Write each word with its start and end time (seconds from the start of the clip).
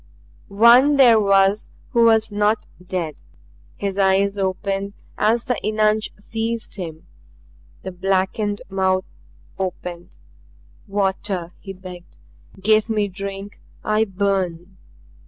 One 0.47 0.95
there 0.97 1.19
was 1.19 1.69
who 1.91 2.05
was 2.05 2.31
not 2.31 2.65
dead. 2.83 3.21
His 3.75 3.99
eyes 3.99 4.39
opened 4.39 4.93
as 5.15 5.43
the 5.43 5.59
eunuch 5.61 6.05
seized 6.17 6.77
him, 6.77 7.05
the 7.83 7.91
blackened 7.91 8.63
mouth 8.67 9.05
opened. 9.59 10.17
"Water!" 10.87 11.53
he 11.59 11.73
begged. 11.73 12.17
"Give 12.59 12.89
me 12.89 13.09
drink. 13.09 13.59
I 13.83 14.05
burn!" 14.05 14.77